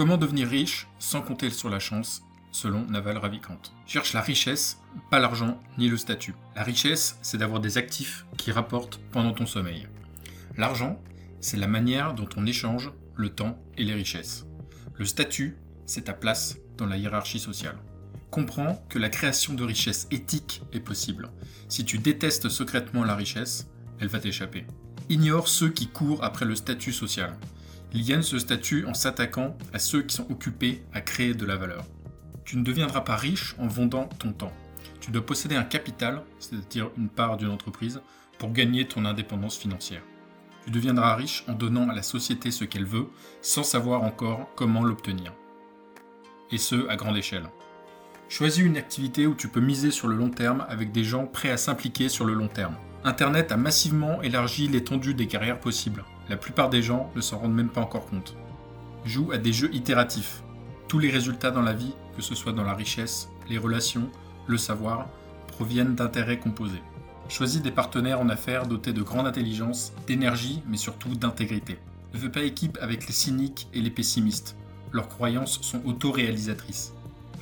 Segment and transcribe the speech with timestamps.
[0.00, 4.78] Comment devenir riche sans compter sur la chance, selon Naval Ravikant Cherche la richesse,
[5.10, 6.34] pas l'argent ni le statut.
[6.56, 9.88] La richesse, c'est d'avoir des actifs qui rapportent pendant ton sommeil.
[10.56, 10.98] L'argent,
[11.42, 14.46] c'est la manière dont on échange le temps et les richesses.
[14.94, 17.76] Le statut, c'est ta place dans la hiérarchie sociale.
[18.30, 21.28] Comprends que la création de richesses éthiques est possible.
[21.68, 24.64] Si tu détestes secrètement la richesse, elle va t'échapper.
[25.10, 27.36] Ignore ceux qui courent après le statut social.
[27.92, 31.56] Ils gagnent ce statut en s'attaquant à ceux qui sont occupés à créer de la
[31.56, 31.84] valeur.
[32.44, 34.52] Tu ne deviendras pas riche en vendant ton temps.
[35.00, 38.00] Tu dois posséder un capital, c'est-à-dire une part d'une entreprise,
[38.38, 40.02] pour gagner ton indépendance financière.
[40.64, 43.08] Tu deviendras riche en donnant à la société ce qu'elle veut,
[43.42, 45.32] sans savoir encore comment l'obtenir.
[46.52, 47.48] Et ce, à grande échelle.
[48.28, 51.50] Choisis une activité où tu peux miser sur le long terme avec des gens prêts
[51.50, 52.76] à s'impliquer sur le long terme.
[53.02, 56.04] Internet a massivement élargi l'étendue des carrières possibles.
[56.30, 58.36] La plupart des gens ne s'en rendent même pas encore compte.
[59.04, 60.44] Joue à des jeux itératifs.
[60.86, 64.08] Tous les résultats dans la vie, que ce soit dans la richesse, les relations,
[64.46, 65.08] le savoir,
[65.48, 66.84] proviennent d'intérêts composés.
[67.28, 71.78] Choisis des partenaires en affaires dotés de grande intelligence, d'énergie, mais surtout d'intégrité.
[72.14, 74.54] Ne fais pas équipe avec les cyniques et les pessimistes.
[74.92, 76.92] Leurs croyances sont autoréalisatrices.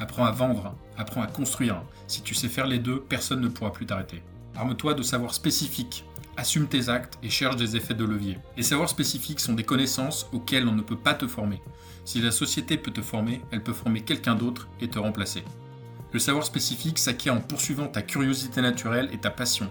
[0.00, 1.82] Apprends à vendre, apprends à construire.
[2.06, 4.22] Si tu sais faire les deux, personne ne pourra plus t'arrêter.
[4.56, 6.06] Arme-toi de savoirs spécifiques,
[6.38, 8.38] assume tes actes et cherche des effets de levier.
[8.56, 11.60] Les savoirs spécifiques sont des connaissances auxquelles on ne peut pas te former.
[12.04, 15.44] Si la société peut te former, elle peut former quelqu'un d'autre et te remplacer.
[16.12, 19.70] Le savoir spécifique s'acquiert en poursuivant ta curiosité naturelle et ta passion,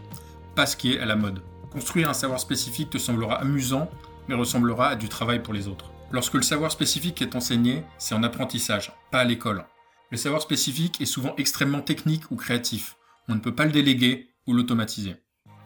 [0.55, 1.41] pas ce qui est à la mode.
[1.71, 3.89] Construire un savoir spécifique te semblera amusant,
[4.27, 5.91] mais ressemblera à du travail pour les autres.
[6.11, 9.65] Lorsque le savoir spécifique est enseigné, c'est en apprentissage, pas à l'école.
[10.11, 12.97] Le savoir spécifique est souvent extrêmement technique ou créatif.
[13.29, 15.15] On ne peut pas le déléguer, ou l'automatiser.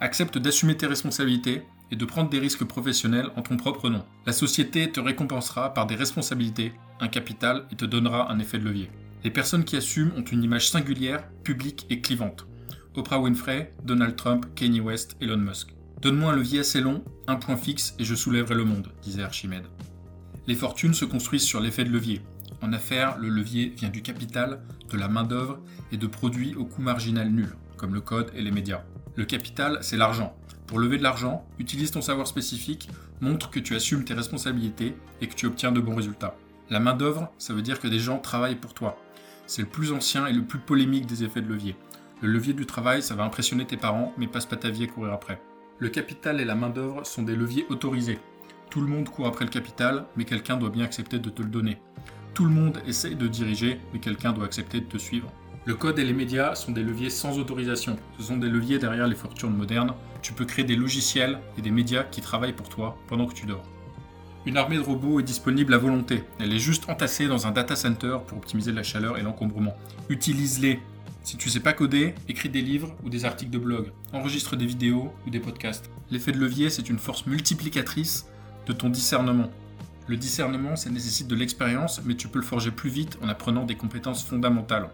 [0.04, 4.04] Accepte d'assumer tes responsabilités et de prendre des risques professionnels en ton propre nom.
[4.26, 8.64] La société te récompensera par des responsabilités, un capital et te donnera un effet de
[8.64, 8.90] levier.
[9.24, 12.48] Les personnes qui assument ont une image singulière, publique et clivante.
[12.96, 15.76] Oprah Winfrey, Donald Trump, Kanye West, Elon Musk.
[16.02, 19.68] Donne-moi un levier assez long, un point fixe et je soulèverai le monde, disait Archimède.
[20.48, 22.24] Les fortunes se construisent sur l'effet de levier.
[22.64, 25.60] En affaires, le levier vient du capital, de la main-d'œuvre
[25.92, 28.84] et de produits au coût marginal nul comme le code et les médias.
[29.16, 30.34] Le capital, c'est l'argent.
[30.68, 32.90] Pour lever de l'argent, utilise ton savoir spécifique,
[33.20, 36.38] montre que tu assumes tes responsabilités et que tu obtiens de bons résultats.
[36.70, 38.98] La main-d'œuvre, ça veut dire que des gens travaillent pour toi.
[39.48, 41.76] C'est le plus ancien et le plus polémique des effets de levier.
[42.22, 44.88] Le levier du travail, ça va impressionner tes parents, mais passe pas ta vie à
[44.88, 45.42] courir après.
[45.80, 48.20] Le capital et la main-d'œuvre sont des leviers autorisés.
[48.70, 51.50] Tout le monde court après le capital, mais quelqu'un doit bien accepter de te le
[51.50, 51.82] donner.
[52.34, 55.34] Tout le monde essaye de diriger, mais quelqu'un doit accepter de te suivre.
[55.64, 57.96] Le code et les médias sont des leviers sans autorisation.
[58.18, 59.94] Ce sont des leviers derrière les fortunes modernes.
[60.24, 63.46] Tu peux créer des logiciels et des médias qui travaillent pour toi pendant que tu
[63.46, 63.64] dors.
[64.48, 66.24] Une armée de robots est disponible à volonté.
[66.40, 69.76] Elle est juste entassée dans un data center pour optimiser la chaleur et l'encombrement.
[70.10, 70.80] Utilise-les.
[71.22, 73.92] Si tu sais pas coder, écris des livres ou des articles de blog.
[74.14, 75.92] Enregistre des vidéos ou des podcasts.
[76.10, 78.26] L'effet de levier, c'est une force multiplicatrice
[78.66, 79.52] de ton discernement.
[80.08, 83.64] Le discernement, ça nécessite de l'expérience, mais tu peux le forger plus vite en apprenant
[83.64, 84.90] des compétences fondamentales.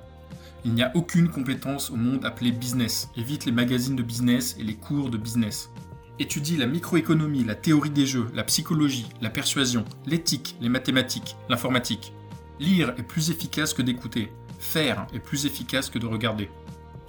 [0.68, 3.10] Il n'y a aucune compétence au monde appelée business.
[3.16, 5.72] Évite les magazines de business et les cours de business.
[6.20, 12.12] Étudie la microéconomie, la théorie des jeux, la psychologie, la persuasion, l'éthique, les mathématiques, l'informatique.
[12.60, 14.30] Lire est plus efficace que d'écouter.
[14.60, 16.50] Faire est plus efficace que de regarder.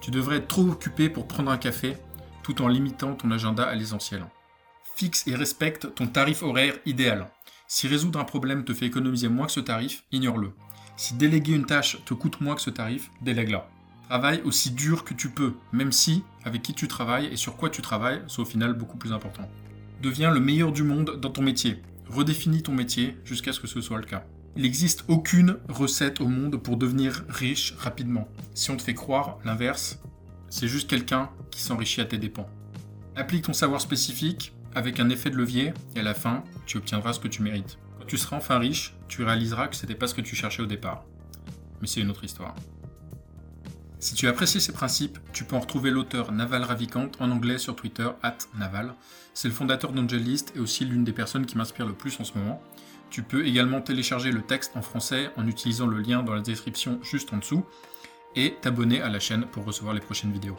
[0.01, 1.97] Tu devrais être trop occupé pour prendre un café
[2.45, 4.25] tout en limitant ton agenda à l'essentiel.
[4.95, 7.29] Fixe et respecte ton tarif horaire idéal.
[7.67, 10.53] Si résoudre un problème te fait économiser moins que ce tarif, ignore-le.
[10.99, 13.71] Si déléguer une tâche te coûte moins que ce tarif, délègue-la.
[14.09, 17.71] Travaille aussi dur que tu peux, même si, avec qui tu travailles et sur quoi
[17.71, 19.49] tu travailles, c'est au final beaucoup plus important.
[20.03, 21.81] Deviens le meilleur du monde dans ton métier.
[22.09, 24.25] Redéfinis ton métier jusqu'à ce que ce soit le cas.
[24.57, 28.27] Il n'existe aucune recette au monde pour devenir riche rapidement.
[28.55, 30.01] Si on te fait croire l'inverse,
[30.51, 32.51] c'est juste quelqu'un qui s'enrichit à tes dépens.
[33.15, 37.13] Applique ton savoir spécifique avec un effet de levier et à la fin, tu obtiendras
[37.13, 40.15] ce que tu mérites tu seras enfin riche, tu réaliseras que ce n'était pas ce
[40.15, 41.05] que tu cherchais au départ.
[41.81, 42.55] Mais c'est une autre histoire.
[44.01, 47.75] Si tu apprécies ces principes, tu peux en retrouver l'auteur Naval Ravikant en anglais sur
[47.75, 48.95] Twitter, at Naval.
[49.35, 52.39] C'est le fondateur d'Angelist et aussi l'une des personnes qui m'inspire le plus en ce
[52.39, 52.63] moment.
[53.11, 57.01] Tu peux également télécharger le texte en français en utilisant le lien dans la description
[57.03, 57.65] juste en dessous
[58.37, 60.59] et t'abonner à la chaîne pour recevoir les prochaines vidéos.